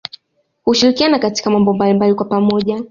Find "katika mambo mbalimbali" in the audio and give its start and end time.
1.19-2.13